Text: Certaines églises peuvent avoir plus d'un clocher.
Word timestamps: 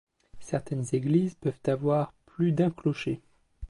Certaines 0.39 0.85
églises 0.93 1.35
peuvent 1.35 1.59
avoir 1.67 2.11
plus 2.25 2.51
d'un 2.53 2.71
clocher. 2.71 3.21